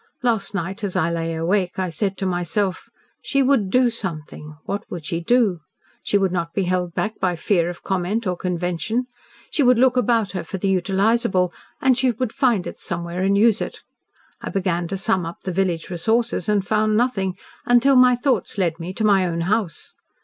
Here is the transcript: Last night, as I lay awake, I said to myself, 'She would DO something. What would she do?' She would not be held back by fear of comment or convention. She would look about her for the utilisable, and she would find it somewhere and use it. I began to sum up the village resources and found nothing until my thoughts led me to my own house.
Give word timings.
Last 0.23 0.55
night, 0.55 0.83
as 0.83 0.95
I 0.95 1.11
lay 1.11 1.35
awake, 1.35 1.77
I 1.77 1.89
said 1.89 2.17
to 2.17 2.25
myself, 2.25 2.89
'She 3.21 3.43
would 3.43 3.69
DO 3.69 3.91
something. 3.91 4.57
What 4.65 4.83
would 4.89 5.05
she 5.05 5.19
do?' 5.21 5.59
She 6.01 6.17
would 6.17 6.31
not 6.31 6.55
be 6.55 6.63
held 6.63 6.95
back 6.95 7.19
by 7.19 7.35
fear 7.35 7.69
of 7.69 7.83
comment 7.83 8.25
or 8.25 8.35
convention. 8.35 9.05
She 9.51 9.61
would 9.61 9.77
look 9.77 9.95
about 9.95 10.31
her 10.31 10.43
for 10.43 10.57
the 10.57 10.69
utilisable, 10.75 11.53
and 11.79 11.95
she 11.95 12.09
would 12.09 12.33
find 12.33 12.65
it 12.65 12.79
somewhere 12.79 13.21
and 13.21 13.37
use 13.37 13.61
it. 13.61 13.81
I 14.41 14.49
began 14.49 14.87
to 14.87 14.97
sum 14.97 15.23
up 15.23 15.43
the 15.43 15.51
village 15.51 15.91
resources 15.91 16.49
and 16.49 16.65
found 16.65 16.97
nothing 16.97 17.35
until 17.67 17.95
my 17.95 18.15
thoughts 18.15 18.57
led 18.57 18.79
me 18.79 18.93
to 18.93 19.03
my 19.03 19.27
own 19.27 19.41
house. 19.41 19.93